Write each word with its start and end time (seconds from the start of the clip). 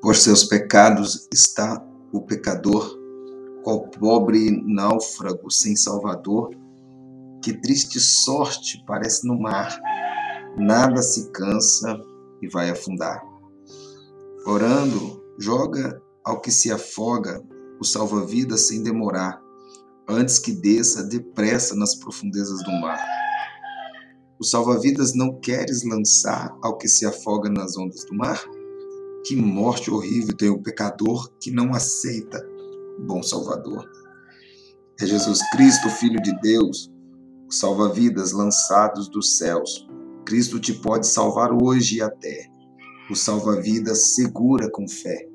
Por 0.00 0.14
seus 0.14 0.44
pecados 0.44 1.28
está 1.32 1.84
o 2.12 2.20
pecador, 2.22 2.96
qual 3.64 3.88
pobre 3.88 4.62
náufrago 4.64 5.50
sem 5.50 5.74
salvador. 5.74 6.50
Que 7.42 7.52
triste 7.52 7.98
sorte 7.98 8.82
parece 8.86 9.26
no 9.26 9.40
mar, 9.40 9.76
nada 10.56 11.02
se 11.02 11.30
cansa 11.30 12.00
e 12.42 12.48
vai 12.48 12.70
afundar. 12.70 13.22
Orando, 14.46 15.22
joga 15.38 16.00
ao 16.24 16.40
que 16.40 16.50
se 16.50 16.70
afoga 16.70 17.42
o 17.80 17.84
salva-vidas 17.84 18.68
sem 18.68 18.82
demorar, 18.82 19.40
antes 20.08 20.38
que 20.38 20.52
desça 20.52 21.02
depressa 21.04 21.74
nas 21.74 21.94
profundezas 21.94 22.62
do 22.64 22.72
mar. 22.72 22.98
O 24.38 24.44
salva-vidas 24.44 25.14
não 25.14 25.40
queres 25.40 25.84
lançar 25.84 26.56
ao 26.62 26.76
que 26.76 26.88
se 26.88 27.04
afoga 27.04 27.48
nas 27.50 27.76
ondas 27.76 28.04
do 28.04 28.14
mar? 28.14 28.40
Que 29.24 29.36
morte 29.36 29.90
horrível 29.90 30.36
tem 30.36 30.48
o 30.48 30.62
pecador 30.62 31.30
que 31.40 31.50
não 31.50 31.74
aceita 31.74 32.44
o 32.98 33.02
bom 33.02 33.22
Salvador. 33.22 33.84
É 35.00 35.06
Jesus 35.06 35.40
Cristo, 35.52 35.88
Filho 35.90 36.20
de 36.22 36.32
Deus, 36.40 36.90
o 37.48 37.52
salva-vidas 37.52 38.32
lançados 38.32 39.08
dos 39.08 39.36
céus. 39.36 39.86
Cristo 40.24 40.58
te 40.58 40.72
pode 40.72 41.06
salvar 41.06 41.52
hoje 41.52 41.96
e 41.96 42.02
até. 42.02 42.46
O 43.10 43.14
salva-vidas 43.14 44.14
segura 44.14 44.70
com 44.70 44.88
fé. 44.88 45.28